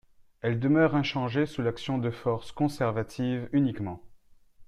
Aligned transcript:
Elle 0.41 0.59
demeure 0.59 0.95
inchangée 0.95 1.45
sous 1.45 1.61
l'action 1.61 1.99
de 1.99 2.09
forces 2.09 2.51
conservatives 2.51 3.47
uniquement. 3.51 4.01